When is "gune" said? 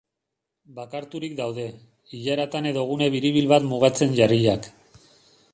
2.93-3.13